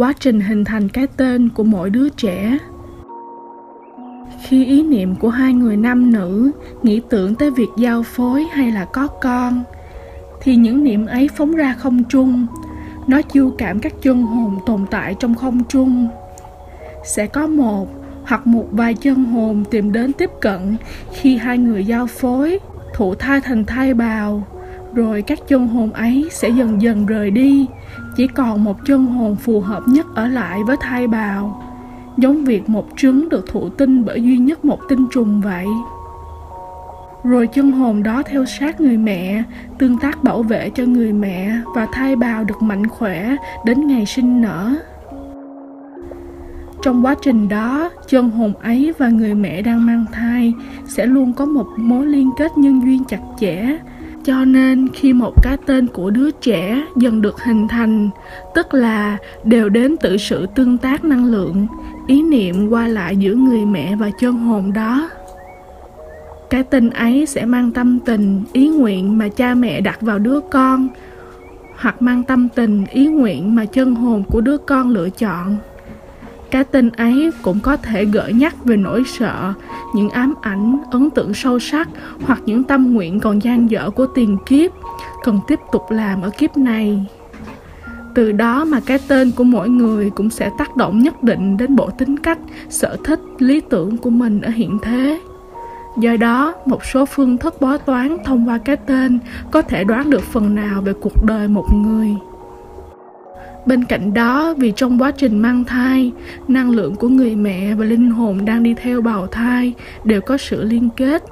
[0.00, 2.58] quá trình hình thành cái tên của mỗi đứa trẻ.
[4.42, 6.50] Khi ý niệm của hai người nam nữ
[6.82, 9.62] nghĩ tưởng tới việc giao phối hay là có con,
[10.40, 12.46] thì những niệm ấy phóng ra không trung
[13.06, 16.08] nó chiêu cảm các chân hồn tồn tại trong không trung
[17.04, 17.88] sẽ có một
[18.24, 20.76] hoặc một vài chân hồn tìm đến tiếp cận
[21.12, 22.58] khi hai người giao phối,
[22.94, 24.46] thụ thai thành thai bào
[24.94, 27.66] rồi các chân hồn ấy sẽ dần dần rời đi.
[28.16, 31.62] Chỉ còn một chân hồn phù hợp nhất ở lại với thai bào.
[32.16, 35.66] Giống việc một trứng được thụ tinh bởi duy nhất một tinh trùng vậy.
[37.24, 39.42] Rồi chân hồn đó theo sát người mẹ,
[39.78, 44.06] tương tác bảo vệ cho người mẹ và thai bào được mạnh khỏe đến ngày
[44.06, 44.74] sinh nở.
[46.82, 50.54] Trong quá trình đó chân hồn ấy và người mẹ đang mang thai
[50.88, 53.78] sẽ luôn có một mối liên kết nhân duyên chặt chẽ
[54.24, 58.10] cho nên khi một cái tên của đứa trẻ dần được hình thành,
[58.54, 61.66] tức là đều đến từ sự tương tác năng lượng,
[62.06, 65.10] ý niệm qua lại giữa người mẹ và chân hồn đó.
[66.50, 70.40] Cái tên ấy sẽ mang tâm tình, ý nguyện mà cha mẹ đặt vào đứa
[70.40, 70.88] con,
[71.76, 75.56] hoặc mang tâm tình, ý nguyện mà chân hồn của đứa con lựa chọn
[76.50, 79.52] cái tên ấy cũng có thể gợi nhắc về nỗi sợ,
[79.94, 81.88] những ám ảnh, ấn tượng sâu sắc
[82.22, 84.70] hoặc những tâm nguyện còn dang dở của tiền kiếp
[85.24, 87.06] cần tiếp tục làm ở kiếp này.
[88.14, 91.76] Từ đó mà cái tên của mỗi người cũng sẽ tác động nhất định đến
[91.76, 95.20] bộ tính cách, sở thích, lý tưởng của mình ở hiện thế.
[95.98, 99.18] Do đó, một số phương thức bói toán thông qua cái tên
[99.50, 102.16] có thể đoán được phần nào về cuộc đời một người
[103.66, 106.12] bên cạnh đó, vì trong quá trình mang thai,
[106.48, 110.36] năng lượng của người mẹ và linh hồn đang đi theo bào thai đều có
[110.36, 111.24] sự liên kết.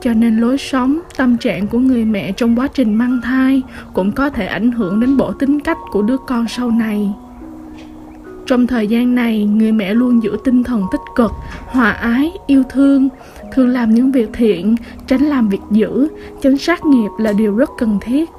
[0.00, 4.12] Cho nên lối sống, tâm trạng của người mẹ trong quá trình mang thai cũng
[4.12, 7.12] có thể ảnh hưởng đến bộ tính cách của đứa con sau này.
[8.46, 11.30] Trong thời gian này, người mẹ luôn giữ tinh thần tích cực,
[11.66, 13.08] hòa ái, yêu thương,
[13.52, 16.08] thường làm những việc thiện, tránh làm việc dữ.
[16.42, 18.30] Tránh sát nghiệp là điều rất cần thiết.